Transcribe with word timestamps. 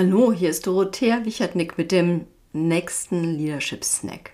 Hallo, 0.00 0.32
hier 0.32 0.50
ist 0.50 0.64
Dorothea 0.64 1.24
Wichertnick 1.24 1.76
mit 1.76 1.90
dem 1.90 2.26
nächsten 2.52 3.36
Leadership 3.36 3.84
Snack. 3.84 4.30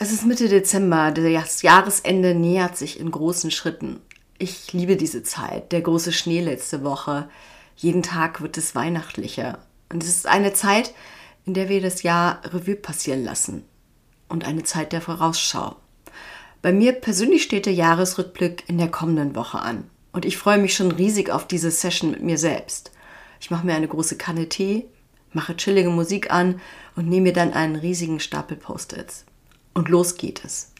Es 0.00 0.10
ist 0.10 0.26
Mitte 0.26 0.48
Dezember, 0.48 1.12
das 1.12 1.62
Jahresende 1.62 2.34
nähert 2.34 2.76
sich 2.76 2.98
in 2.98 3.12
großen 3.12 3.52
Schritten. 3.52 4.00
Ich 4.36 4.72
liebe 4.72 4.96
diese 4.96 5.22
Zeit, 5.22 5.70
der 5.70 5.82
große 5.82 6.10
Schnee 6.10 6.40
letzte 6.40 6.82
Woche. 6.82 7.28
Jeden 7.76 8.02
Tag 8.02 8.42
wird 8.42 8.58
es 8.58 8.74
weihnachtlicher. 8.74 9.60
Und 9.92 10.02
es 10.02 10.08
ist 10.08 10.26
eine 10.26 10.54
Zeit, 10.54 10.92
in 11.44 11.54
der 11.54 11.68
wir 11.68 11.80
das 11.80 12.02
Jahr 12.02 12.40
Revue 12.52 12.74
passieren 12.74 13.22
lassen. 13.22 13.62
Und 14.28 14.44
eine 14.44 14.64
Zeit 14.64 14.92
der 14.92 15.02
Vorausschau. 15.02 15.76
Bei 16.62 16.72
mir 16.72 16.90
persönlich 16.90 17.44
steht 17.44 17.66
der 17.66 17.74
Jahresrückblick 17.74 18.64
in 18.66 18.78
der 18.78 18.90
kommenden 18.90 19.36
Woche 19.36 19.60
an. 19.60 19.88
Und 20.10 20.24
ich 20.24 20.36
freue 20.36 20.58
mich 20.58 20.74
schon 20.74 20.90
riesig 20.90 21.30
auf 21.30 21.46
diese 21.46 21.70
Session 21.70 22.10
mit 22.10 22.24
mir 22.24 22.38
selbst. 22.38 22.90
Ich 23.40 23.52
mache 23.52 23.64
mir 23.64 23.76
eine 23.76 23.86
große 23.86 24.16
Kanne 24.16 24.48
Tee, 24.48 24.88
mache 25.36 25.56
chillige 25.56 25.90
Musik 25.90 26.32
an 26.32 26.60
und 26.96 27.08
nehme 27.08 27.24
mir 27.24 27.32
dann 27.32 27.52
einen 27.52 27.76
riesigen 27.76 28.18
Stapel 28.18 28.56
Post-its. 28.56 29.24
Und 29.74 29.88
los 29.88 30.16
geht 30.16 30.44
es. 30.44 30.72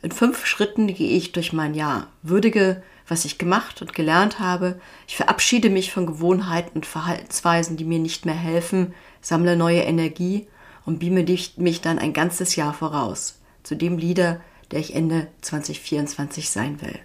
In 0.00 0.12
fünf 0.12 0.46
Schritten 0.46 0.86
gehe 0.86 1.10
ich 1.10 1.32
durch 1.32 1.52
mein 1.52 1.74
Jahr, 1.74 2.06
würdige, 2.22 2.82
was 3.08 3.24
ich 3.24 3.36
gemacht 3.36 3.82
und 3.82 3.92
gelernt 3.92 4.38
habe. 4.38 4.80
Ich 5.08 5.16
verabschiede 5.16 5.70
mich 5.70 5.92
von 5.92 6.06
Gewohnheiten 6.06 6.76
und 6.76 6.86
Verhaltensweisen, 6.86 7.76
die 7.76 7.84
mir 7.84 7.98
nicht 7.98 8.24
mehr 8.26 8.34
helfen, 8.34 8.94
sammle 9.20 9.56
neue 9.56 9.82
Energie 9.82 10.46
und 10.84 11.00
beame 11.00 11.24
mich 11.56 11.80
dann 11.80 11.98
ein 11.98 12.12
ganzes 12.12 12.56
Jahr 12.56 12.72
voraus 12.72 13.40
zu 13.64 13.74
dem 13.74 13.98
Leader, 13.98 14.40
der 14.70 14.78
ich 14.78 14.94
Ende 14.94 15.26
2024 15.40 16.48
sein 16.48 16.80
will. 16.80 16.98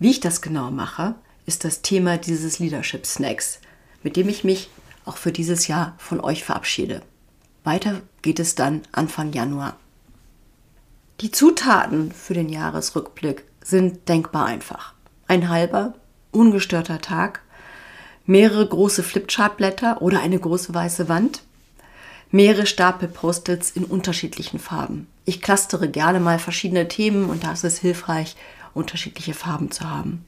Wie 0.00 0.10
ich 0.10 0.18
das 0.18 0.42
genau 0.42 0.72
mache, 0.72 1.14
ist 1.46 1.64
das 1.64 1.82
Thema 1.82 2.18
dieses 2.18 2.58
Leadership 2.58 3.06
Snacks, 3.06 3.60
mit 4.02 4.16
dem 4.16 4.28
ich 4.28 4.42
mich 4.42 4.70
auch 5.08 5.16
für 5.16 5.32
dieses 5.32 5.66
Jahr 5.66 5.94
von 5.98 6.20
euch 6.20 6.44
verabschiede. 6.44 7.02
Weiter 7.64 8.02
geht 8.22 8.38
es 8.38 8.54
dann 8.54 8.82
Anfang 8.92 9.32
Januar. 9.32 9.76
Die 11.20 11.30
Zutaten 11.30 12.12
für 12.12 12.34
den 12.34 12.48
Jahresrückblick 12.48 13.44
sind 13.64 14.08
denkbar 14.08 14.46
einfach. 14.46 14.94
Ein 15.26 15.48
halber, 15.48 15.94
ungestörter 16.30 17.00
Tag, 17.00 17.42
mehrere 18.24 18.66
große 18.66 19.02
Flipchartblätter 19.02 20.00
oder 20.00 20.20
eine 20.20 20.38
große 20.38 20.72
weiße 20.72 21.08
Wand, 21.08 21.42
mehrere 22.30 22.66
Stapel 22.66 23.08
Post-its 23.08 23.70
in 23.70 23.84
unterschiedlichen 23.84 24.58
Farben. 24.58 25.08
Ich 25.24 25.42
clustere 25.42 25.88
gerne 25.88 26.20
mal 26.20 26.38
verschiedene 26.38 26.86
Themen 26.88 27.28
und 27.28 27.44
da 27.44 27.52
ist 27.52 27.64
es 27.64 27.78
hilfreich, 27.78 28.36
unterschiedliche 28.74 29.34
Farben 29.34 29.70
zu 29.70 29.90
haben. 29.90 30.24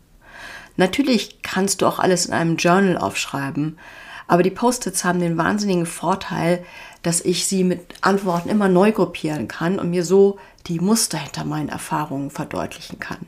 Natürlich 0.77 1.43
kannst 1.43 1.83
du 1.83 1.87
auch 1.87 1.99
alles 1.99 2.27
in 2.27 2.33
einem 2.33 2.57
Journal 2.57 2.97
aufschreiben, 2.97 3.79
aber 4.31 4.45
die 4.45 4.51
Post-its 4.51 5.03
haben 5.03 5.19
den 5.19 5.37
wahnsinnigen 5.37 5.87
Vorteil, 5.87 6.65
dass 7.03 7.21
ich 7.21 7.49
sie 7.49 7.65
mit 7.65 7.81
Antworten 8.01 8.49
immer 8.49 8.69
neu 8.69 8.93
gruppieren 8.93 9.49
kann 9.49 9.81
und 9.81 9.91
mir 9.91 10.05
so 10.05 10.39
die 10.69 10.79
Muster 10.79 11.19
hinter 11.19 11.45
meinen 11.45 11.69
Erfahrungen 11.69 12.31
verdeutlichen 12.31 13.01
kann. 13.01 13.27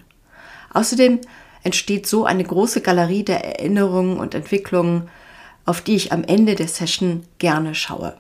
Außerdem 0.73 1.21
entsteht 1.65 2.07
so 2.07 2.25
eine 2.25 2.45
große 2.45 2.83
Galerie 2.83 3.25
der 3.25 3.45
Erinnerungen 3.45 4.17
und 4.17 4.37
Entwicklungen, 4.37 5.09
auf 5.65 5.81
die 5.81 5.97
ich 5.97 6.13
am 6.13 6.23
Ende 6.23 6.55
der 6.55 6.69
Session 6.69 7.25
gerne 7.39 7.75
schaue. 7.75 8.17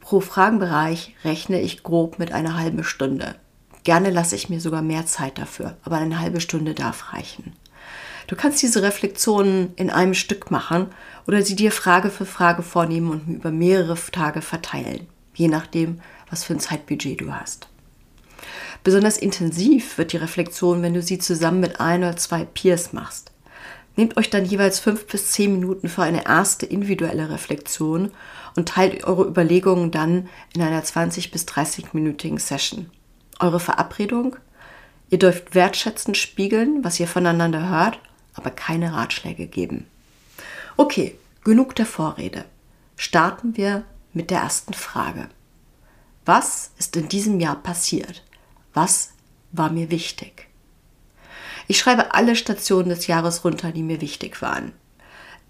Pro 0.00 0.20
Fragenbereich 0.20 1.14
rechne 1.22 1.60
ich 1.60 1.82
grob 1.82 2.18
mit 2.18 2.32
einer 2.32 2.56
halben 2.56 2.82
Stunde. 2.82 3.34
Gerne 3.84 4.08
lasse 4.08 4.36
ich 4.36 4.48
mir 4.48 4.62
sogar 4.62 4.80
mehr 4.80 5.04
Zeit 5.04 5.36
dafür, 5.36 5.76
aber 5.84 5.96
eine 5.96 6.18
halbe 6.18 6.40
Stunde 6.40 6.72
darf 6.72 7.12
reichen. 7.12 7.52
Du 8.26 8.36
kannst 8.36 8.62
diese 8.62 8.82
Reflexionen 8.82 9.72
in 9.76 9.90
einem 9.90 10.14
Stück 10.14 10.50
machen 10.50 10.86
oder 11.26 11.42
sie 11.42 11.56
dir 11.56 11.72
Frage 11.72 12.10
für 12.10 12.26
Frage 12.26 12.62
vornehmen 12.62 13.10
und 13.10 13.28
über 13.28 13.50
mehrere 13.50 13.96
Tage 14.12 14.42
verteilen, 14.42 15.06
je 15.34 15.48
nachdem, 15.48 16.00
was 16.28 16.44
für 16.44 16.54
ein 16.54 16.60
Zeitbudget 16.60 17.20
du 17.20 17.32
hast. 17.32 17.68
Besonders 18.82 19.18
intensiv 19.18 19.98
wird 19.98 20.12
die 20.12 20.16
Reflexion, 20.16 20.82
wenn 20.82 20.94
du 20.94 21.02
sie 21.02 21.18
zusammen 21.18 21.60
mit 21.60 21.80
ein 21.80 22.02
oder 22.02 22.16
zwei 22.16 22.44
Peers 22.44 22.92
machst. 22.92 23.30
Nehmt 23.96 24.16
euch 24.16 24.30
dann 24.30 24.44
jeweils 24.44 24.78
fünf 24.78 25.06
bis 25.06 25.32
zehn 25.32 25.52
Minuten 25.52 25.88
für 25.88 26.02
eine 26.02 26.24
erste 26.24 26.64
individuelle 26.64 27.28
Reflexion 27.28 28.12
und 28.56 28.68
teilt 28.68 29.04
eure 29.04 29.26
Überlegungen 29.26 29.90
dann 29.90 30.28
in 30.54 30.62
einer 30.62 30.82
20 30.82 31.30
bis 31.30 31.46
30-minütigen 31.46 32.38
Session. 32.38 32.90
Eure 33.40 33.60
Verabredung? 33.60 34.36
Ihr 35.10 35.18
dürft 35.18 35.54
wertschätzend 35.54 36.16
spiegeln, 36.16 36.82
was 36.84 37.00
ihr 37.00 37.08
voneinander 37.08 37.68
hört, 37.68 37.98
aber 38.40 38.50
keine 38.50 38.94
Ratschläge 38.94 39.46
geben. 39.46 39.86
Okay, 40.78 41.18
genug 41.44 41.74
der 41.74 41.84
Vorrede. 41.84 42.46
Starten 42.96 43.56
wir 43.56 43.84
mit 44.14 44.30
der 44.30 44.40
ersten 44.40 44.72
Frage. 44.72 45.28
Was 46.24 46.70
ist 46.78 46.96
in 46.96 47.08
diesem 47.08 47.38
Jahr 47.38 47.56
passiert? 47.56 48.24
Was 48.72 49.10
war 49.52 49.70
mir 49.70 49.90
wichtig? 49.90 50.48
Ich 51.68 51.78
schreibe 51.78 52.14
alle 52.14 52.34
Stationen 52.34 52.88
des 52.88 53.06
Jahres 53.06 53.44
runter, 53.44 53.72
die 53.72 53.82
mir 53.82 54.00
wichtig 54.00 54.40
waren. 54.40 54.72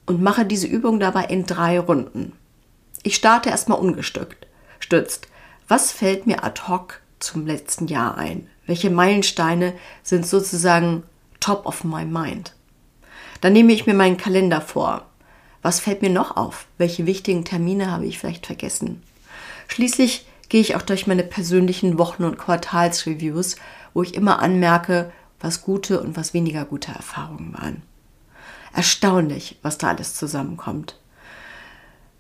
Und 0.05 0.21
mache 0.21 0.45
diese 0.45 0.67
Übung 0.67 0.99
dabei 0.99 1.25
in 1.27 1.47
drei 1.47 1.79
Runden. 1.79 2.33
Ich 3.05 3.15
starte 3.15 3.51
erstmal 3.51 3.79
ungestückt. 3.79 4.47
Stützt. 4.81 5.29
Was 5.69 5.93
fällt 5.93 6.27
mir 6.27 6.43
ad 6.43 6.63
hoc 6.67 7.01
zum 7.21 7.47
letzten 7.47 7.87
Jahr 7.87 8.19
ein? 8.19 8.49
Welche 8.67 8.91
Meilensteine 8.91 9.75
sind 10.03 10.27
sozusagen 10.27 11.05
top 11.39 11.67
of 11.67 11.85
my 11.85 12.05
mind? 12.05 12.53
Dann 13.41 13.53
nehme 13.53 13.73
ich 13.73 13.87
mir 13.87 13.95
meinen 13.95 14.17
Kalender 14.17 14.61
vor. 14.61 15.07
Was 15.63 15.81
fällt 15.81 16.03
mir 16.03 16.11
noch 16.11 16.37
auf? 16.37 16.67
Welche 16.79 17.07
wichtigen 17.07 17.45
Termine 17.45 17.91
habe 17.91 18.07
ich 18.07 18.19
vielleicht 18.19 18.47
vergessen? 18.47 19.03
Schließlich 19.69 20.27
gehe 20.49 20.61
ich 20.61 20.75
auch 20.75 20.83
durch 20.83 21.07
meine 21.07 21.23
persönlichen 21.23 21.99
Wochen- 21.99 22.25
und 22.25 22.39
Quartalsreviews, 22.39 23.57
wo 23.95 24.03
ich 24.03 24.15
immer 24.15 24.41
anmerke, 24.41 25.13
was 25.39 25.63
gute 25.63 26.01
und 26.01 26.17
was 26.17 26.35
weniger 26.35 26.65
gute 26.65 26.93
Erfahrungen 26.93 27.55
waren. 27.55 27.83
Erstaunlich, 28.75 29.59
was 29.63 29.79
da 29.79 29.89
alles 29.89 30.15
zusammenkommt. 30.15 30.97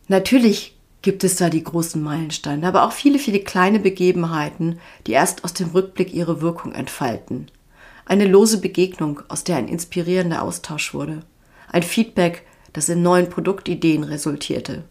Natürlich 0.08 0.76
gibt 1.02 1.24
es 1.24 1.36
da 1.36 1.48
die 1.48 1.64
großen 1.64 2.02
Meilensteine, 2.02 2.66
aber 2.66 2.84
auch 2.84 2.92
viele, 2.92 3.18
viele 3.18 3.40
kleine 3.40 3.78
Begebenheiten, 3.78 4.80
die 5.06 5.12
erst 5.12 5.44
aus 5.44 5.54
dem 5.54 5.70
Rückblick 5.70 6.12
ihre 6.12 6.40
Wirkung 6.40 6.72
entfalten. 6.72 7.50
Eine 8.10 8.26
lose 8.26 8.58
Begegnung, 8.58 9.22
aus 9.28 9.44
der 9.44 9.54
ein 9.54 9.68
inspirierender 9.68 10.42
Austausch 10.42 10.94
wurde. 10.94 11.20
Ein 11.70 11.84
Feedback, 11.84 12.44
das 12.72 12.88
in 12.88 13.02
neuen 13.02 13.30
Produktideen 13.30 14.02
resultierte. 14.02 14.82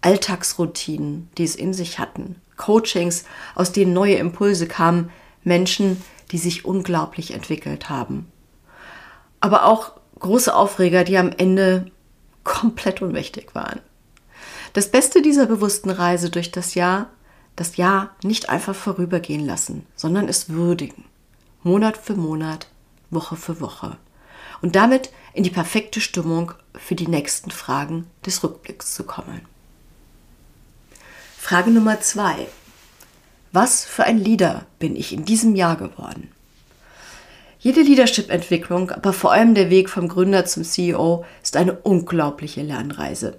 Alltagsroutinen, 0.00 1.28
die 1.38 1.44
es 1.44 1.54
in 1.54 1.72
sich 1.72 2.00
hatten. 2.00 2.40
Coachings, 2.56 3.22
aus 3.54 3.70
denen 3.70 3.92
neue 3.92 4.16
Impulse 4.16 4.66
kamen. 4.66 5.10
Menschen, 5.44 6.02
die 6.32 6.38
sich 6.38 6.64
unglaublich 6.64 7.34
entwickelt 7.34 7.88
haben. 7.88 8.26
Aber 9.38 9.64
auch 9.64 9.92
große 10.18 10.52
Aufreger, 10.52 11.04
die 11.04 11.18
am 11.18 11.30
Ende 11.30 11.92
komplett 12.42 13.00
unmächtig 13.00 13.54
waren. 13.54 13.78
Das 14.72 14.90
Beste 14.90 15.22
dieser 15.22 15.46
bewussten 15.46 15.90
Reise 15.90 16.30
durch 16.30 16.50
das 16.50 16.74
Jahr, 16.74 17.10
das 17.54 17.76
Jahr 17.76 18.16
nicht 18.24 18.48
einfach 18.48 18.74
vorübergehen 18.74 19.46
lassen, 19.46 19.86
sondern 19.94 20.26
es 20.28 20.48
würdigen. 20.48 21.04
Monat 21.62 21.98
für 21.98 22.14
Monat, 22.14 22.68
Woche 23.10 23.36
für 23.36 23.60
Woche. 23.60 23.98
Und 24.62 24.76
damit 24.76 25.10
in 25.34 25.42
die 25.42 25.50
perfekte 25.50 26.00
Stimmung 26.00 26.52
für 26.74 26.94
die 26.94 27.06
nächsten 27.06 27.50
Fragen 27.50 28.06
des 28.24 28.42
Rückblicks 28.42 28.94
zu 28.94 29.04
kommen. 29.04 29.42
Frage 31.36 31.70
Nummer 31.70 32.00
zwei. 32.00 32.46
Was 33.52 33.84
für 33.84 34.04
ein 34.04 34.16
Leader 34.16 34.64
bin 34.78 34.96
ich 34.96 35.12
in 35.12 35.26
diesem 35.26 35.54
Jahr 35.54 35.76
geworden? 35.76 36.30
Jede 37.58 37.82
Leadership-Entwicklung, 37.82 38.90
aber 38.90 39.12
vor 39.12 39.32
allem 39.32 39.54
der 39.54 39.68
Weg 39.68 39.90
vom 39.90 40.08
Gründer 40.08 40.46
zum 40.46 40.64
CEO, 40.64 41.26
ist 41.42 41.58
eine 41.58 41.74
unglaubliche 41.74 42.62
Lernreise. 42.62 43.38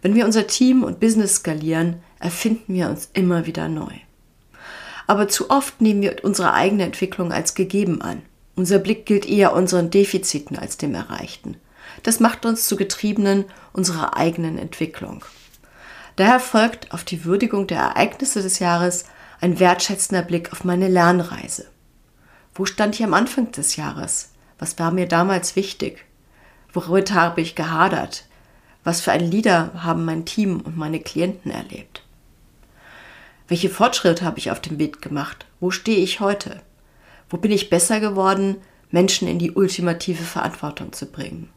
Wenn 0.00 0.16
wir 0.16 0.24
unser 0.24 0.48
Team 0.48 0.82
und 0.82 0.98
Business 0.98 1.36
skalieren, 1.36 2.02
erfinden 2.18 2.74
wir 2.74 2.88
uns 2.88 3.08
immer 3.12 3.46
wieder 3.46 3.68
neu 3.68 3.92
aber 5.06 5.28
zu 5.28 5.50
oft 5.50 5.80
nehmen 5.80 6.02
wir 6.02 6.16
unsere 6.22 6.52
eigene 6.52 6.84
Entwicklung 6.84 7.32
als 7.32 7.54
gegeben 7.54 8.02
an. 8.02 8.22
Unser 8.54 8.78
Blick 8.78 9.06
gilt 9.06 9.26
eher 9.26 9.54
unseren 9.54 9.90
Defiziten 9.90 10.58
als 10.58 10.76
dem 10.76 10.94
Erreichten. 10.94 11.56
Das 12.02 12.20
macht 12.20 12.44
uns 12.46 12.66
zu 12.66 12.76
Getriebenen 12.76 13.44
unserer 13.72 14.16
eigenen 14.16 14.58
Entwicklung. 14.58 15.24
Daher 16.16 16.40
folgt 16.40 16.92
auf 16.92 17.04
die 17.04 17.24
Würdigung 17.24 17.66
der 17.66 17.80
Ereignisse 17.80 18.42
des 18.42 18.58
Jahres 18.58 19.04
ein 19.40 19.58
wertschätzender 19.58 20.22
Blick 20.22 20.52
auf 20.52 20.64
meine 20.64 20.88
Lernreise. 20.88 21.66
Wo 22.54 22.66
stand 22.66 22.94
ich 22.94 23.04
am 23.04 23.14
Anfang 23.14 23.50
des 23.52 23.76
Jahres? 23.76 24.30
Was 24.58 24.78
war 24.78 24.90
mir 24.90 25.08
damals 25.08 25.56
wichtig? 25.56 26.04
Worüber 26.72 27.14
habe 27.14 27.40
ich 27.40 27.54
gehadert? 27.54 28.26
Was 28.84 29.00
für 29.00 29.12
ein 29.12 29.30
Leader 29.30 29.72
haben 29.74 30.04
mein 30.04 30.24
Team 30.24 30.60
und 30.60 30.76
meine 30.76 31.00
Klienten 31.00 31.50
erlebt? 31.50 32.02
Welche 33.52 33.68
Fortschritte 33.68 34.24
habe 34.24 34.38
ich 34.38 34.50
auf 34.50 34.60
dem 34.62 34.78
Weg 34.78 35.02
gemacht? 35.02 35.44
Wo 35.60 35.70
stehe 35.70 35.98
ich 35.98 36.20
heute? 36.20 36.62
Wo 37.28 37.36
bin 37.36 37.52
ich 37.52 37.68
besser 37.68 38.00
geworden, 38.00 38.56
Menschen 38.90 39.28
in 39.28 39.38
die 39.38 39.50
ultimative 39.50 40.22
Verantwortung 40.22 40.94
zu 40.94 41.04
bringen? 41.04 41.50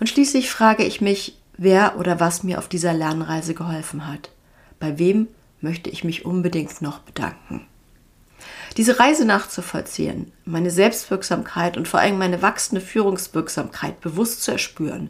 Und 0.00 0.08
schließlich 0.10 0.50
frage 0.50 0.84
ich 0.84 1.00
mich, 1.00 1.40
wer 1.56 1.98
oder 1.98 2.20
was 2.20 2.42
mir 2.42 2.58
auf 2.58 2.68
dieser 2.68 2.92
Lernreise 2.92 3.54
geholfen 3.54 4.06
hat. 4.06 4.28
Bei 4.78 4.98
wem 4.98 5.28
möchte 5.62 5.88
ich 5.88 6.04
mich 6.04 6.26
unbedingt 6.26 6.82
noch 6.82 6.98
bedanken. 6.98 7.66
Diese 8.76 9.00
Reise 9.00 9.24
nachzuvollziehen, 9.24 10.30
meine 10.44 10.70
Selbstwirksamkeit 10.70 11.78
und 11.78 11.88
vor 11.88 12.00
allem 12.00 12.18
meine 12.18 12.42
wachsende 12.42 12.82
Führungswirksamkeit 12.82 14.02
bewusst 14.02 14.42
zu 14.42 14.50
erspüren, 14.50 15.08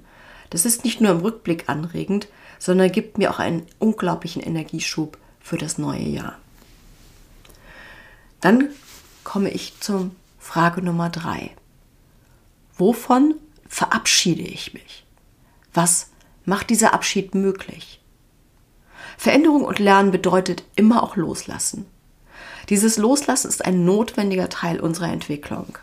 das 0.50 0.64
ist 0.64 0.84
nicht 0.84 1.00
nur 1.00 1.10
im 1.10 1.22
Rückblick 1.22 1.68
anregend, 1.68 2.28
sondern 2.60 2.92
gibt 2.92 3.18
mir 3.18 3.32
auch 3.32 3.40
einen 3.40 3.66
unglaublichen 3.80 4.40
Energieschub 4.40 5.18
für 5.46 5.56
das 5.56 5.78
neue 5.78 6.02
Jahr. 6.02 6.36
Dann 8.40 8.70
komme 9.22 9.50
ich 9.50 9.78
zur 9.78 10.10
Frage 10.40 10.82
Nummer 10.82 11.08
drei. 11.08 11.52
Wovon 12.76 13.34
verabschiede 13.68 14.42
ich 14.42 14.74
mich? 14.74 15.06
Was 15.72 16.10
macht 16.44 16.68
dieser 16.68 16.92
Abschied 16.94 17.36
möglich? 17.36 18.00
Veränderung 19.16 19.64
und 19.64 19.78
Lernen 19.78 20.10
bedeutet 20.10 20.64
immer 20.74 21.04
auch 21.04 21.14
Loslassen. 21.14 21.86
Dieses 22.68 22.96
Loslassen 22.96 23.48
ist 23.48 23.64
ein 23.64 23.84
notwendiger 23.84 24.48
Teil 24.48 24.80
unserer 24.80 25.12
Entwicklung. 25.12 25.78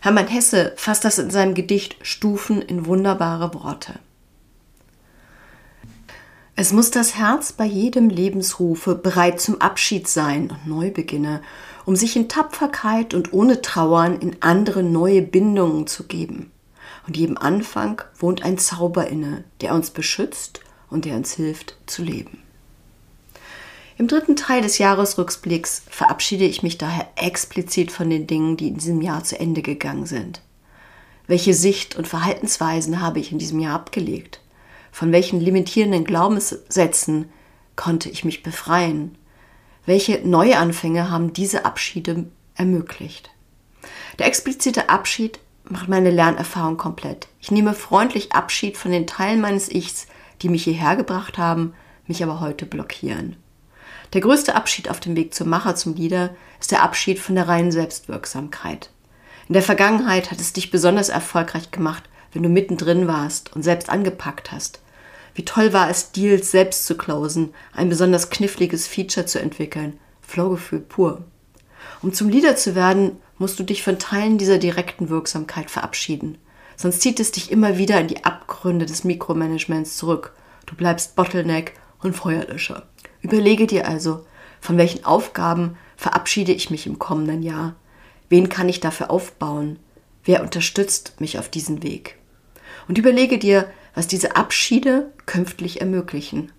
Hermann 0.00 0.28
Hesse 0.28 0.74
fasst 0.76 1.06
das 1.06 1.18
in 1.18 1.30
seinem 1.30 1.54
Gedicht 1.54 1.96
Stufen 2.02 2.60
in 2.60 2.84
wunderbare 2.84 3.54
Worte. 3.54 3.94
Es 6.60 6.72
muss 6.72 6.90
das 6.90 7.14
Herz 7.14 7.52
bei 7.52 7.64
jedem 7.64 8.08
Lebensrufe 8.08 8.96
bereit 8.96 9.40
zum 9.40 9.60
Abschied 9.60 10.08
sein 10.08 10.50
und 10.50 10.66
Neubeginne, 10.66 11.40
um 11.84 11.94
sich 11.94 12.16
in 12.16 12.28
Tapferkeit 12.28 13.14
und 13.14 13.32
ohne 13.32 13.62
Trauern 13.62 14.18
in 14.18 14.34
andere 14.40 14.82
neue 14.82 15.22
Bindungen 15.22 15.86
zu 15.86 16.08
geben. 16.08 16.50
Und 17.06 17.16
jedem 17.16 17.38
Anfang 17.38 18.02
wohnt 18.18 18.42
ein 18.42 18.58
Zauber 18.58 19.06
inne, 19.06 19.44
der 19.60 19.72
uns 19.72 19.90
beschützt 19.90 20.60
und 20.90 21.04
der 21.04 21.14
uns 21.14 21.34
hilft 21.34 21.76
zu 21.86 22.02
leben. 22.02 22.42
Im 23.96 24.08
dritten 24.08 24.34
Teil 24.34 24.60
des 24.60 24.78
Jahresrückblicks 24.78 25.84
verabschiede 25.88 26.44
ich 26.44 26.64
mich 26.64 26.76
daher 26.76 27.06
explizit 27.14 27.92
von 27.92 28.10
den 28.10 28.26
Dingen, 28.26 28.56
die 28.56 28.66
in 28.66 28.78
diesem 28.78 29.00
Jahr 29.00 29.22
zu 29.22 29.38
Ende 29.38 29.62
gegangen 29.62 30.06
sind. 30.06 30.42
Welche 31.28 31.54
Sicht 31.54 31.94
und 31.94 32.08
Verhaltensweisen 32.08 33.00
habe 33.00 33.20
ich 33.20 33.30
in 33.30 33.38
diesem 33.38 33.60
Jahr 33.60 33.76
abgelegt? 33.76 34.40
Von 34.98 35.12
welchen 35.12 35.40
limitierenden 35.40 36.02
Glaubenssätzen 36.02 37.30
konnte 37.76 38.08
ich 38.08 38.24
mich 38.24 38.42
befreien? 38.42 39.16
Welche 39.86 40.26
Neuanfänge 40.26 41.08
haben 41.08 41.32
diese 41.32 41.64
Abschiede 41.64 42.24
ermöglicht? 42.56 43.30
Der 44.18 44.26
explizite 44.26 44.88
Abschied 44.88 45.38
macht 45.62 45.88
meine 45.88 46.10
Lernerfahrung 46.10 46.78
komplett. 46.78 47.28
Ich 47.38 47.52
nehme 47.52 47.74
freundlich 47.74 48.32
Abschied 48.32 48.76
von 48.76 48.90
den 48.90 49.06
Teilen 49.06 49.40
meines 49.40 49.70
Ichs, 49.70 50.08
die 50.42 50.48
mich 50.48 50.64
hierher 50.64 50.96
gebracht 50.96 51.38
haben, 51.38 51.74
mich 52.08 52.24
aber 52.24 52.40
heute 52.40 52.66
blockieren. 52.66 53.36
Der 54.14 54.20
größte 54.20 54.56
Abschied 54.56 54.90
auf 54.90 54.98
dem 54.98 55.14
Weg 55.14 55.32
zum 55.32 55.48
Macher, 55.48 55.76
zum 55.76 55.94
Leader, 55.94 56.34
ist 56.58 56.72
der 56.72 56.82
Abschied 56.82 57.20
von 57.20 57.36
der 57.36 57.46
reinen 57.46 57.70
Selbstwirksamkeit. 57.70 58.90
In 59.46 59.52
der 59.52 59.62
Vergangenheit 59.62 60.32
hat 60.32 60.40
es 60.40 60.54
dich 60.54 60.72
besonders 60.72 61.08
erfolgreich 61.08 61.70
gemacht, 61.70 62.02
wenn 62.32 62.42
du 62.42 62.48
mittendrin 62.48 63.06
warst 63.06 63.54
und 63.54 63.62
selbst 63.62 63.90
angepackt 63.90 64.50
hast. 64.50 64.80
Wie 65.38 65.44
toll 65.44 65.72
war 65.72 65.88
es, 65.88 66.10
Deals 66.10 66.50
selbst 66.50 66.84
zu 66.84 66.96
closen, 66.96 67.54
ein 67.72 67.88
besonders 67.88 68.28
kniffliges 68.28 68.88
Feature 68.88 69.24
zu 69.24 69.40
entwickeln. 69.40 69.96
Flowgefühl 70.20 70.80
pur. 70.80 71.22
Um 72.02 72.12
zum 72.12 72.28
Leader 72.28 72.56
zu 72.56 72.74
werden, 72.74 73.18
musst 73.38 73.56
du 73.56 73.62
dich 73.62 73.84
von 73.84 74.00
Teilen 74.00 74.38
dieser 74.38 74.58
direkten 74.58 75.10
Wirksamkeit 75.10 75.70
verabschieden. 75.70 76.38
Sonst 76.74 77.02
zieht 77.02 77.20
es 77.20 77.30
dich 77.30 77.52
immer 77.52 77.78
wieder 77.78 78.00
in 78.00 78.08
die 78.08 78.24
Abgründe 78.24 78.84
des 78.84 79.04
Mikromanagements 79.04 79.96
zurück. 79.96 80.32
Du 80.66 80.74
bleibst 80.74 81.14
Bottleneck 81.14 81.74
und 82.02 82.16
Feuerlöscher. 82.16 82.88
Überlege 83.22 83.68
dir 83.68 83.86
also, 83.86 84.26
von 84.60 84.76
welchen 84.76 85.04
Aufgaben 85.04 85.76
verabschiede 85.96 86.50
ich 86.50 86.70
mich 86.70 86.84
im 86.84 86.98
kommenden 86.98 87.44
Jahr? 87.44 87.76
Wen 88.28 88.48
kann 88.48 88.68
ich 88.68 88.80
dafür 88.80 89.12
aufbauen? 89.12 89.78
Wer 90.24 90.42
unterstützt 90.42 91.20
mich 91.20 91.38
auf 91.38 91.48
diesem 91.48 91.84
Weg? 91.84 92.16
Und 92.88 92.98
überlege 92.98 93.38
dir, 93.38 93.68
was 93.98 94.06
diese 94.06 94.36
Abschiede 94.36 95.12
künftig 95.26 95.80
ermöglichen. 95.80 96.52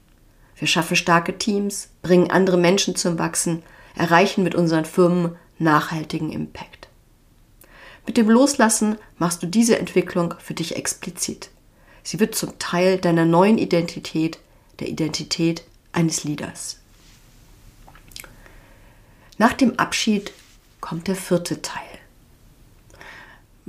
Wir 0.58 0.68
schaffen 0.68 0.98
starke 0.98 1.38
Teams, 1.38 1.88
bringen 2.02 2.30
andere 2.30 2.58
Menschen 2.58 2.98
zum 2.98 3.18
Wachsen, 3.18 3.64
erreichen 3.96 4.44
mit 4.44 4.56
unseren 4.56 4.84
Firmen 4.84 5.38
nachhaltigen 5.58 6.34
Impact. 6.34 6.90
Mit 8.06 8.18
dem 8.18 8.30
Loslassen 8.30 8.98
machst 9.20 9.42
du 9.42 9.48
diese 9.48 9.80
Entwicklung 9.80 10.34
für 10.40 10.54
dich 10.54 10.76
explizit. 10.76 11.50
Sie 12.04 12.20
wird 12.20 12.36
zum 12.36 12.60
Teil 12.60 12.98
deiner 12.98 13.24
neuen 13.24 13.58
Identität, 13.58 14.40
der 14.82 14.90
Identität 14.90 15.64
eines 15.94 16.26
Leaders. 16.26 16.80
Nach 19.38 19.54
dem 19.54 19.80
Abschied 19.80 20.34
kommt 20.82 21.08
der 21.08 21.16
vierte 21.16 21.62
Teil. 21.62 21.89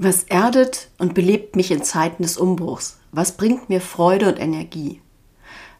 Was 0.02 0.23
erdet 0.23 0.88
und 0.97 1.12
belebt 1.12 1.56
mich 1.56 1.70
in 1.70 1.82
Zeiten 1.82 2.23
des 2.23 2.38
Umbruchs? 2.38 2.99
Was 3.12 3.37
bringt 3.37 3.69
mir 3.69 3.82
Freude 3.82 4.29
und 4.29 4.41
Energie? 4.41 5.02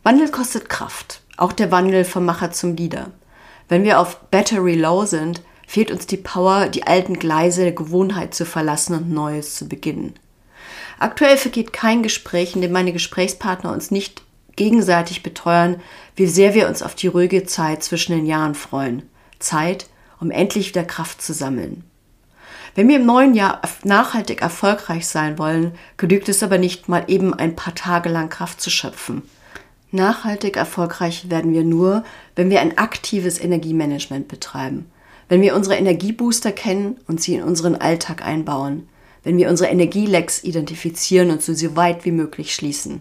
Wandel 0.03 0.31
kostet 0.31 0.69
Kraft, 0.69 1.23
auch 1.39 1.55
der 1.55 1.73
Wandel 1.73 2.05
vom 2.05 2.27
Macher 2.27 2.51
zum 2.51 2.77
Leader. 2.77 3.13
Wenn 3.71 3.83
wir 3.83 3.99
auf 3.99 4.21
Battery 4.31 4.75
Low 4.75 5.07
sind, 5.07 5.41
fehlt 5.67 5.91
uns 5.91 6.07
die 6.07 6.19
Power, 6.19 6.69
die 6.69 6.87
alten 6.87 7.19
Gleise 7.19 7.63
der 7.63 7.73
Gewohnheit 7.73 8.35
zu 8.35 8.45
verlassen 8.45 8.95
und 8.95 9.11
Neues 9.11 9.55
zu 9.55 9.67
beginnen. 9.71 10.13
Aktuell 10.99 11.39
vergeht 11.39 11.73
kein 11.73 12.03
Gespräch, 12.03 12.55
in 12.55 12.61
dem 12.61 12.73
meine 12.73 12.93
Gesprächspartner 12.93 13.73
uns 13.73 13.91
nicht 13.91 14.21
gegenseitig 14.55 15.23
beteuern, 15.23 15.81
wie 16.15 16.27
sehr 16.27 16.53
wir 16.53 16.69
uns 16.69 16.83
auf 16.83 16.95
die 16.95 17.07
ruhige 17.07 17.45
Zeit 17.45 17.83
zwischen 17.83 18.13
den 18.13 18.27
Jahren 18.27 18.55
freuen. 18.55 19.03
Zeit, 19.39 19.87
um 20.21 20.31
endlich 20.31 20.69
wieder 20.69 20.85
Kraft 20.85 21.23
zu 21.23 21.33
sammeln. 21.33 21.85
Wenn 22.75 22.89
wir 22.89 22.97
im 22.97 23.07
neuen 23.07 23.35
Jahr 23.35 23.61
nachhaltig 23.83 24.43
erfolgreich 24.43 25.07
sein 25.07 25.39
wollen, 25.39 25.73
genügt 25.97 26.29
es 26.29 26.43
aber 26.43 26.59
nicht 26.59 26.89
mal 26.89 27.05
eben 27.09 27.35
ein 27.35 27.57
paar 27.57 27.75
Tage 27.75 28.09
lang 28.09 28.29
Kraft 28.29 28.61
zu 28.61 28.71
schöpfen. 28.71 29.23
Nachhaltig 29.93 30.57
erfolgreich 30.57 31.31
werden 31.31 31.53
wir 31.53 31.65
nur, 31.65 32.05
wenn 32.37 32.49
wir 32.49 32.61
ein 32.61 32.79
aktives 32.79 33.41
Energiemanagement 33.41 34.29
betreiben, 34.29 34.87
wenn 35.29 35.43
wir 35.43 35.57
unsere 35.57 35.77
Energiebooster 35.77 36.53
kennen 36.53 36.97
und 37.09 37.21
sie 37.21 37.35
in 37.35 37.43
unseren 37.43 37.75
Alltag 37.75 38.25
einbauen, 38.25 38.89
wenn 39.25 39.37
wir 39.37 39.51
unsere 39.51 39.69
Energielecks 39.69 40.45
identifizieren 40.45 41.31
und 41.31 41.43
sie 41.43 41.55
so 41.55 41.75
weit 41.75 42.05
wie 42.05 42.13
möglich 42.13 42.55
schließen. 42.55 43.01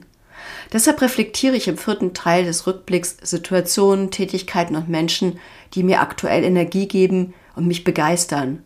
Deshalb 0.74 1.02
reflektiere 1.02 1.56
ich 1.56 1.68
im 1.68 1.78
vierten 1.78 2.16
Teil 2.16 2.46
des 2.46 2.66
Rückblicks 2.66 3.18
Situationen, 3.22 4.10
Tätigkeiten 4.10 4.76
und 4.76 4.90
Menschen, 4.90 5.40
die 5.76 5.84
mir 5.84 6.02
aktuell 6.02 6.44
Energie 6.44 6.88
geben 6.88 7.36
und 7.56 7.68
mich 7.68 7.84
begeistern, 7.84 8.64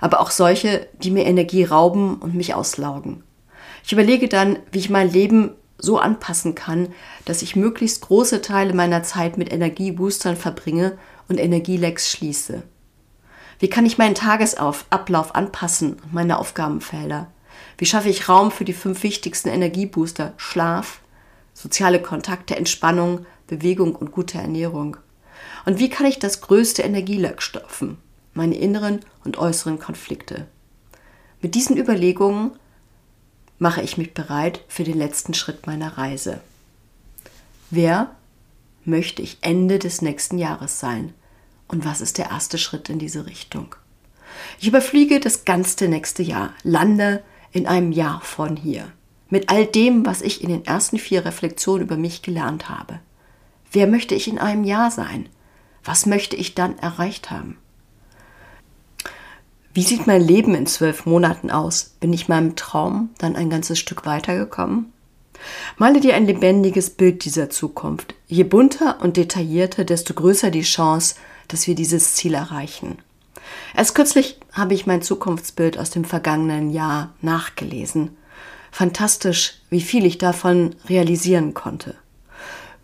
aber 0.00 0.20
auch 0.20 0.30
solche, 0.30 0.86
die 1.02 1.10
mir 1.10 1.24
Energie 1.24 1.64
rauben 1.64 2.16
und 2.16 2.34
mich 2.34 2.54
auslaugen. 2.54 3.22
Ich 3.84 3.92
überlege 3.92 4.28
dann, 4.28 4.58
wie 4.72 4.78
ich 4.78 4.90
mein 4.90 5.10
Leben 5.12 5.52
so 5.78 5.98
anpassen 5.98 6.54
kann, 6.54 6.88
dass 7.24 7.42
ich 7.42 7.56
möglichst 7.56 8.02
große 8.02 8.40
Teile 8.40 8.74
meiner 8.74 9.02
Zeit 9.02 9.36
mit 9.36 9.52
Energieboostern 9.52 10.36
verbringe 10.36 10.96
und 11.28 11.38
Energielecks 11.38 12.10
schließe. 12.10 12.62
Wie 13.58 13.68
kann 13.68 13.86
ich 13.86 13.98
meinen 13.98 14.14
Tagesablauf 14.14 15.34
anpassen 15.34 15.94
und 15.94 16.12
meine 16.12 16.38
Aufgabenfelder? 16.38 17.30
Wie 17.78 17.86
schaffe 17.86 18.08
ich 18.08 18.28
Raum 18.28 18.50
für 18.50 18.64
die 18.64 18.72
fünf 18.72 19.02
wichtigsten 19.02 19.48
Energiebooster 19.48 20.32
Schlaf, 20.36 21.00
soziale 21.52 22.00
Kontakte, 22.00 22.56
Entspannung, 22.56 23.26
Bewegung 23.46 23.94
und 23.94 24.12
gute 24.12 24.38
Ernährung? 24.38 24.96
Und 25.64 25.78
wie 25.78 25.88
kann 25.88 26.06
ich 26.06 26.18
das 26.18 26.40
größte 26.40 26.82
Energieleck 26.82 27.42
stopfen? 27.42 27.98
Meine 28.34 28.56
inneren 28.56 29.00
und 29.24 29.38
äußeren 29.38 29.78
Konflikte. 29.78 30.46
Mit 31.40 31.54
diesen 31.54 31.76
Überlegungen 31.76 32.52
mache 33.58 33.82
ich 33.82 33.96
mich 33.96 34.12
bereit 34.12 34.60
für 34.68 34.84
den 34.84 34.98
letzten 34.98 35.34
Schritt 35.34 35.66
meiner 35.66 35.96
Reise. 35.96 36.40
Wer 37.70 38.10
möchte 38.84 39.22
ich 39.22 39.38
Ende 39.40 39.78
des 39.78 40.02
nächsten 40.02 40.38
Jahres 40.38 40.80
sein? 40.80 41.14
Und 41.68 41.84
was 41.84 42.00
ist 42.00 42.18
der 42.18 42.30
erste 42.30 42.58
Schritt 42.58 42.88
in 42.88 42.98
diese 42.98 43.26
Richtung? 43.26 43.74
Ich 44.60 44.68
überfliege 44.68 45.20
das 45.20 45.44
ganze 45.44 45.88
nächste 45.88 46.22
Jahr, 46.22 46.52
lande 46.62 47.22
in 47.52 47.66
einem 47.66 47.92
Jahr 47.92 48.20
von 48.20 48.56
hier 48.56 48.92
mit 49.34 49.48
all 49.48 49.66
dem, 49.66 50.06
was 50.06 50.22
ich 50.22 50.44
in 50.44 50.48
den 50.48 50.64
ersten 50.64 50.96
vier 50.96 51.24
Reflexionen 51.24 51.82
über 51.82 51.96
mich 51.96 52.22
gelernt 52.22 52.68
habe. 52.68 53.00
Wer 53.72 53.88
möchte 53.88 54.14
ich 54.14 54.28
in 54.28 54.38
einem 54.38 54.62
Jahr 54.62 54.92
sein? 54.92 55.28
Was 55.82 56.06
möchte 56.06 56.36
ich 56.36 56.54
dann 56.54 56.78
erreicht 56.78 57.32
haben? 57.32 57.58
Wie 59.74 59.82
sieht 59.82 60.06
mein 60.06 60.22
Leben 60.22 60.54
in 60.54 60.66
zwölf 60.66 61.04
Monaten 61.04 61.50
aus? 61.50 61.96
Bin 61.98 62.12
ich 62.12 62.28
meinem 62.28 62.54
Traum 62.54 63.10
dann 63.18 63.34
ein 63.34 63.50
ganzes 63.50 63.78
Stück 63.78 64.06
weitergekommen? 64.06 64.92
Male 65.76 66.00
dir 66.00 66.14
ein 66.14 66.26
lebendiges 66.26 66.90
Bild 66.90 67.24
dieser 67.24 67.50
Zukunft. 67.50 68.14
Je 68.28 68.44
bunter 68.44 68.98
und 69.02 69.16
detaillierter, 69.16 69.84
desto 69.84 70.14
größer 70.14 70.52
die 70.52 70.62
Chance, 70.62 71.16
dass 71.48 71.66
wir 71.66 71.74
dieses 71.74 72.14
Ziel 72.14 72.34
erreichen. 72.34 72.98
Erst 73.76 73.96
kürzlich 73.96 74.38
habe 74.52 74.74
ich 74.74 74.86
mein 74.86 75.02
Zukunftsbild 75.02 75.76
aus 75.76 75.90
dem 75.90 76.04
vergangenen 76.04 76.70
Jahr 76.70 77.12
nachgelesen 77.20 78.16
Fantastisch, 78.74 79.60
wie 79.70 79.80
viel 79.80 80.04
ich 80.04 80.18
davon 80.18 80.74
realisieren 80.88 81.54
konnte. 81.54 81.94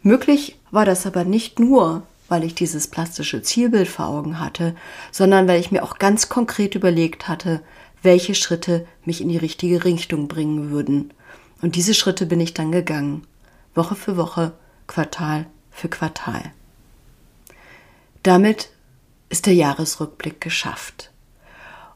Möglich 0.05 0.57
war 0.71 0.85
das 0.85 1.05
aber 1.05 1.25
nicht 1.25 1.59
nur, 1.59 2.05
weil 2.31 2.45
ich 2.45 2.55
dieses 2.55 2.87
plastische 2.87 3.43
Zielbild 3.43 3.89
vor 3.89 4.07
Augen 4.07 4.39
hatte, 4.39 4.77
sondern 5.11 5.49
weil 5.49 5.61
ich 5.61 5.73
mir 5.73 5.83
auch 5.83 5.99
ganz 5.99 6.29
konkret 6.29 6.77
überlegt 6.77 7.27
hatte, 7.27 7.61
welche 8.03 8.35
Schritte 8.35 8.87
mich 9.05 9.21
in 9.21 9.29
die 9.29 9.37
richtige 9.37 9.85
Richtung 9.85 10.29
bringen 10.29 10.71
würden. 10.71 11.13
Und 11.61 11.75
diese 11.75 11.93
Schritte 11.93 12.27
bin 12.27 12.41
ich 12.41 12.55
dann 12.55 12.71
gegangen. 12.71 13.27
Woche 13.75 13.97
für 13.97 14.17
Woche, 14.17 14.53
Quartal 14.87 15.47
für 15.73 15.89
Quartal. 15.89 16.53
Damit 18.23 18.71
ist 19.29 19.47
der 19.47 19.55
Jahresrückblick 19.55 20.41
geschafft. 20.41 21.11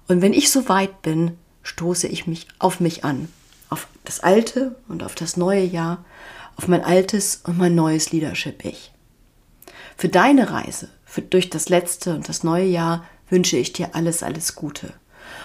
Und 0.08 0.20
wenn 0.20 0.32
ich 0.32 0.50
so 0.50 0.68
weit 0.68 1.02
bin, 1.02 1.38
stoße 1.62 2.08
ich 2.08 2.26
mich 2.26 2.48
auf 2.58 2.80
mich 2.80 3.04
an, 3.04 3.28
auf 3.70 3.86
das 4.04 4.20
alte 4.20 4.76
und 4.88 5.04
auf 5.04 5.14
das 5.14 5.36
neue 5.36 5.64
Jahr, 5.64 6.04
auf 6.56 6.66
mein 6.66 6.82
altes 6.82 7.40
und 7.44 7.56
mein 7.56 7.74
neues 7.74 8.10
Leadership-Ich. 8.10 8.93
Für 9.96 10.08
deine 10.08 10.50
Reise, 10.50 10.88
für 11.04 11.22
durch 11.22 11.50
das 11.50 11.68
letzte 11.68 12.14
und 12.14 12.28
das 12.28 12.44
neue 12.44 12.66
Jahr 12.66 13.04
wünsche 13.28 13.56
ich 13.56 13.72
dir 13.72 13.94
alles, 13.94 14.22
alles 14.22 14.54
Gute 14.54 14.92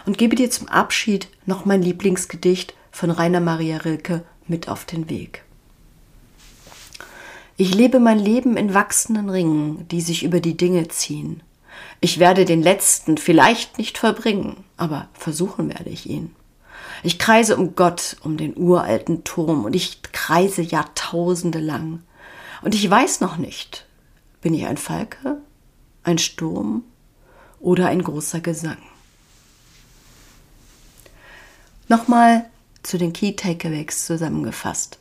und 0.05 0.17
gebe 0.17 0.35
dir 0.35 0.49
zum 0.49 0.67
Abschied 0.67 1.27
noch 1.45 1.65
mein 1.65 1.81
Lieblingsgedicht 1.81 2.73
von 2.91 3.11
Rainer 3.11 3.39
Maria 3.39 3.77
Rilke 3.77 4.23
mit 4.47 4.67
auf 4.67 4.85
den 4.85 5.09
Weg. 5.09 5.43
Ich 7.57 7.75
lebe 7.75 7.99
mein 7.99 8.19
Leben 8.19 8.55
in 8.55 8.73
wachsenden 8.73 9.29
Ringen, 9.29 9.87
die 9.89 10.01
sich 10.01 10.23
über 10.23 10.39
die 10.39 10.55
Dinge 10.55 10.87
ziehen. 10.87 11.43
Ich 11.99 12.19
werde 12.19 12.45
den 12.45 12.61
letzten 12.61 13.17
vielleicht 13.17 13.77
nicht 13.77 13.97
verbringen, 13.97 14.63
aber 14.77 15.09
versuchen 15.13 15.69
werde 15.69 15.89
ich 15.89 16.09
ihn. 16.09 16.33
Ich 17.03 17.19
kreise 17.19 17.57
um 17.57 17.75
Gott, 17.75 18.17
um 18.23 18.37
den 18.37 18.57
uralten 18.57 19.23
Turm, 19.23 19.65
und 19.65 19.75
ich 19.75 20.01
kreise 20.11 20.61
Jahrtausende 20.61 21.59
lang. 21.59 22.01
Und 22.61 22.75
ich 22.75 22.89
weiß 22.89 23.21
noch 23.21 23.37
nicht, 23.37 23.85
bin 24.41 24.53
ich 24.53 24.65
ein 24.65 24.77
Falke, 24.77 25.37
ein 26.03 26.17
Sturm 26.17 26.83
oder 27.59 27.87
ein 27.87 28.01
großer 28.01 28.39
Gesang. 28.39 28.77
Nochmal 31.87 32.45
zu 32.83 32.97
den 32.97 33.13
Key 33.13 33.35
Takeaways 33.35 34.05
zusammengefasst. 34.05 34.99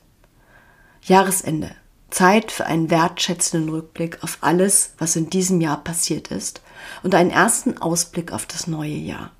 Jahresende. 1.02 1.71
Zeit 2.11 2.50
für 2.50 2.64
einen 2.64 2.88
wertschätzenden 2.88 3.68
Rückblick 3.68 4.23
auf 4.25 4.38
alles, 4.40 4.95
was 4.97 5.14
in 5.14 5.28
diesem 5.28 5.61
Jahr 5.61 5.85
passiert 5.85 6.28
ist 6.28 6.62
und 7.02 7.14
einen 7.14 7.30
ersten 7.30 7.76
Ausblick 7.76 8.33
auf 8.33 8.47
das 8.47 8.66
neue 8.66 8.95
Jahr. 8.95 9.33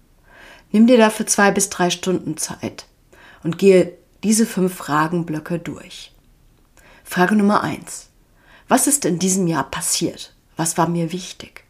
Nimm 0.71 0.87
dir 0.87 0.99
dafür 0.99 1.27
zwei 1.27 1.51
bis 1.51 1.71
drei 1.71 1.89
Stunden 1.89 2.37
Zeit 2.37 2.87
und 3.43 3.57
gehe 3.57 3.97
diese 4.23 4.45
fünf 4.45 4.75
Fragenblöcke 4.75 5.59
durch. 5.59 6.13
Frage 7.05 7.37
Nummer 7.37 7.63
eins: 7.63 8.08
Was 8.69 8.87
ist 8.87 9.05
in 9.05 9.19
diesem 9.19 9.47
Jahr 9.47 9.65
passiert? 9.71 10.35
Was 10.57 10.77
war 10.77 10.89
mir 10.89 11.13
wichtig? 11.13 11.65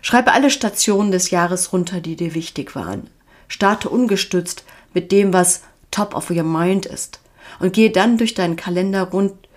Schreibe 0.00 0.32
alle 0.32 0.50
Stationen 0.50 1.10
des 1.10 1.30
Jahres 1.30 1.72
runter, 1.72 2.00
die 2.00 2.16
dir 2.16 2.34
wichtig 2.34 2.74
waren. 2.76 3.10
Starte 3.48 3.88
ungestützt 3.88 4.64
mit 4.94 5.10
dem, 5.10 5.32
was 5.32 5.62
top 5.90 6.14
of 6.14 6.30
your 6.30 6.44
mind 6.44 6.86
ist 6.86 7.20
und 7.58 7.72
gehe 7.72 7.90
dann 7.90 8.18
durch 8.18 8.34
deinen 8.34 8.56
Kalender 8.56 9.04
rund 9.04 9.48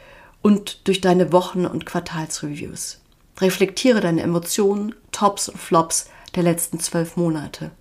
und 0.42 0.88
durch 0.88 1.02
deine 1.02 1.32
Wochen- 1.32 1.66
und 1.66 1.86
Quartalsreviews. 1.86 3.00
Reflektiere 3.40 4.02
deine 4.02 4.22
Emotionen, 4.22 4.96
Tops 5.12 5.50
und 5.50 5.58
Flops 5.58 6.10
der 6.36 6.44
letzten 6.44 6.80
zwölf 6.80 7.18
Monate. 7.18 7.72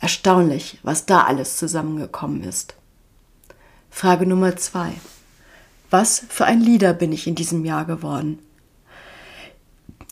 Erstaunlich, 0.00 0.78
was 0.82 1.04
da 1.06 1.24
alles 1.24 1.56
zusammengekommen 1.56 2.42
ist. 2.44 2.74
Frage 3.90 4.26
Nummer 4.26 4.56
zwei. 4.56 4.92
Was 5.90 6.24
für 6.28 6.44
ein 6.44 6.60
Leader 6.60 6.94
bin 6.94 7.12
ich 7.12 7.26
in 7.26 7.34
diesem 7.34 7.64
Jahr 7.64 7.84
geworden? 7.84 8.38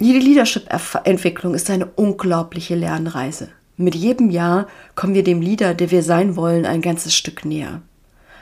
Jede 0.00 0.18
Leadership-Entwicklung 0.18 1.54
ist 1.54 1.70
eine 1.70 1.86
unglaubliche 1.86 2.74
Lernreise. 2.74 3.48
Mit 3.76 3.94
jedem 3.94 4.30
Jahr 4.30 4.66
kommen 4.96 5.14
wir 5.14 5.22
dem 5.22 5.40
Leader, 5.40 5.74
der 5.74 5.92
wir 5.92 6.02
sein 6.02 6.34
wollen, 6.34 6.66
ein 6.66 6.82
ganzes 6.82 7.14
Stück 7.14 7.44
näher. 7.44 7.80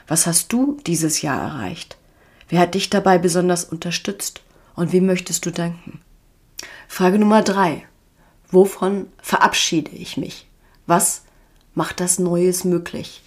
Was 0.07 0.25
hast 0.25 0.51
du 0.51 0.77
dieses 0.87 1.21
Jahr 1.21 1.39
erreicht? 1.39 1.97
Wer 2.49 2.59
hat 2.59 2.73
dich 2.73 2.89
dabei 2.89 3.19
besonders 3.19 3.65
unterstützt 3.65 4.41
und 4.75 4.91
wie 4.91 5.01
möchtest 5.01 5.45
du 5.45 5.51
danken? 5.51 6.01
Frage 6.87 7.19
Nummer 7.19 7.43
drei. 7.43 7.85
Wovon 8.49 9.07
verabschiede 9.21 9.91
ich 9.91 10.17
mich? 10.17 10.47
Was 10.87 11.23
macht 11.75 11.99
das 11.99 12.17
Neues 12.17 12.63
möglich? 12.63 13.21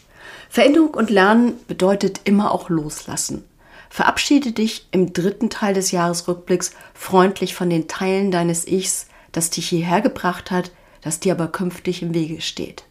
Veränderung 0.49 0.95
und 0.95 1.11
Lernen 1.11 1.55
bedeutet 1.69 2.23
immer 2.25 2.53
auch 2.53 2.71
loslassen. 2.71 3.45
Verabschiede 3.91 4.53
dich 4.53 4.87
im 4.93 5.13
dritten 5.13 5.51
Teil 5.51 5.75
des 5.75 5.91
Jahresrückblicks 5.91 6.71
freundlich 6.95 7.55
von 7.55 7.69
den 7.69 7.89
Teilen 7.89 8.31
deines 8.31 8.67
Ichs, 8.67 9.09
das 9.33 9.51
dich 9.51 9.69
hierher 9.69 10.01
gebracht 10.01 10.53
hat, 10.53 10.71
das 11.03 11.19
dir 11.19 11.33
aber 11.33 11.49
künftig 11.49 12.01
im 12.03 12.15
Wege 12.15 12.41
steht. 12.41 12.85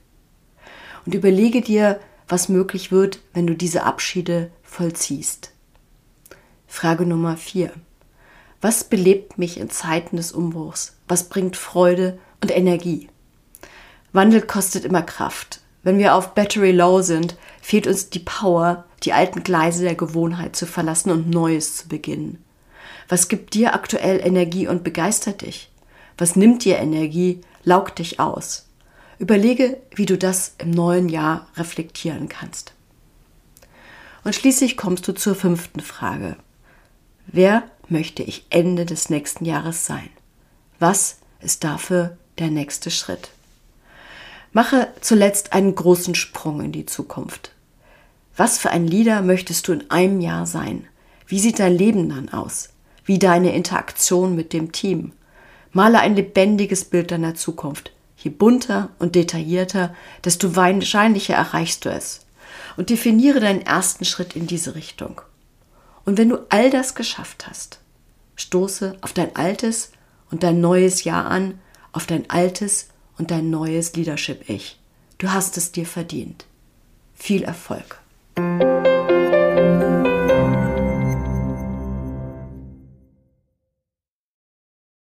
Und 1.06 1.16
überlege 1.16 1.62
dir, 1.62 2.00
was 2.28 2.50
möglich 2.50 2.92
wird, 2.92 3.20
wenn 3.34 3.48
du 3.48 3.56
diese 3.56 3.84
Abschiede 3.84 4.52
vollziehst. 4.62 5.52
Frage 6.68 7.06
Nummer 7.06 7.38
4. 7.38 7.72
Was 8.62 8.84
belebt 8.84 9.38
mich 9.38 9.58
in 9.58 9.70
Zeiten 9.70 10.18
des 10.18 10.34
Umbruchs? 10.34 10.98
Was 11.08 11.30
bringt 11.30 11.56
Freude 11.56 12.20
und 12.42 12.56
Energie? 12.56 13.10
Wandel 14.12 14.42
kostet 14.42 14.84
immer 14.84 15.02
Kraft. 15.02 15.62
Wenn 15.82 15.98
wir 15.98 16.14
auf 16.14 16.36
Battery 16.36 16.72
Low 16.72 17.02
sind, 17.02 17.38
fehlt 17.62 17.88
uns 17.88 18.10
die 18.10 18.20
Power, 18.20 18.84
die 19.04 19.14
alten 19.14 19.44
Gleise 19.44 19.84
der 19.84 19.96
Gewohnheit 19.96 20.56
zu 20.56 20.66
verlassen 20.66 21.12
und 21.12 21.30
Neues 21.30 21.76
zu 21.76 21.88
beginnen. 21.88 22.44
Was 23.08 23.28
gibt 23.28 23.54
dir 23.54 23.74
aktuell 23.74 24.20
Energie 24.20 24.68
und 24.68 24.84
begeistert 24.84 25.42
dich? 25.42 25.72
Was 26.18 26.36
nimmt 26.36 26.66
dir 26.66 26.78
Energie, 26.78 27.42
laugt 27.64 28.00
dich 28.00 28.20
aus? 28.20 28.68
Überlege, 29.18 29.78
wie 29.96 30.06
du 30.06 30.18
das 30.18 30.54
im 30.60 30.72
neuen 30.72 31.10
Jahr 31.10 31.48
reflektieren 31.56 32.30
kannst. 32.30 32.74
Und 34.24 34.36
schließlich 34.36 34.78
kommst 34.78 35.08
du 35.08 35.14
zur 35.14 35.36
fünften 35.36 35.80
Frage. 35.80 36.36
Wer 37.28 37.64
möchte 37.88 38.24
ich 38.24 38.46
Ende 38.50 38.86
des 38.86 39.10
nächsten 39.10 39.46
Jahres 39.46 39.86
sein? 39.86 40.10
Was 40.80 41.18
ist 41.42 41.64
dafür 41.64 42.18
der 42.38 42.50
nächste 42.50 42.92
Schritt? 42.92 43.30
Mache 44.52 44.88
zuletzt 45.02 45.54
einen 45.54 45.76
großen 45.76 46.16
Sprung 46.16 46.62
in 46.62 46.72
die 46.72 46.86
Zukunft. 46.86 47.52
Was 48.40 48.58
für 48.58 48.70
ein 48.70 48.88
Leader 48.88 49.22
möchtest 49.22 49.68
du 49.68 49.74
in 49.74 49.92
einem 49.92 50.22
Jahr 50.22 50.46
sein? 50.46 50.88
Wie 51.28 51.42
sieht 51.42 51.60
dein 51.60 51.78
Leben 51.78 52.08
dann 52.08 52.30
aus? 52.30 52.70
Wie 53.04 53.20
deine 53.20 53.54
Interaktion 53.54 54.34
mit 54.34 54.54
dem 54.54 54.72
Team? 54.72 55.12
Male 55.74 56.00
ein 56.00 56.16
lebendiges 56.16 56.86
Bild 56.86 57.12
deiner 57.12 57.36
Zukunft. 57.36 57.92
Je 58.16 58.32
bunter 58.32 58.92
und 58.98 59.16
detaillierter, 59.16 59.94
desto 60.24 60.56
wahrscheinlicher 60.56 61.34
erreichst 61.34 61.84
du 61.84 61.90
es. 61.90 62.28
Und 62.78 62.90
definiere 62.90 63.42
deinen 63.42 63.62
ersten 63.62 64.06
Schritt 64.06 64.38
in 64.38 64.48
diese 64.48 64.74
Richtung. 64.74 65.20
Und 66.06 66.18
wenn 66.18 66.30
du 66.30 66.38
all 66.48 66.70
das 66.70 66.96
geschafft 66.96 67.46
hast, 67.46 67.82
stoße 68.38 68.96
auf 69.02 69.12
dein 69.12 69.36
altes 69.36 69.92
und 70.32 70.44
dein 70.44 70.62
neues 70.62 71.04
Jahr 71.04 71.26
an, 71.26 71.60
auf 71.92 72.06
dein 72.06 72.30
altes 72.30 72.88
und 73.18 73.32
dein 73.32 73.50
neues 73.50 73.98
Leadership-Ich. 73.98 74.80
Du 75.18 75.30
hast 75.30 75.58
es 75.58 75.74
dir 75.74 75.86
verdient. 75.86 76.46
Viel 77.16 77.44
Erfolg. 77.44 78.00
Thank 78.40 78.64
you. 78.64 78.79